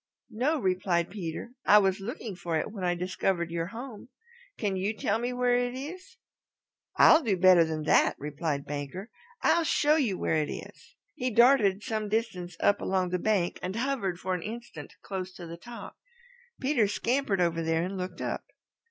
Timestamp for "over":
17.39-17.61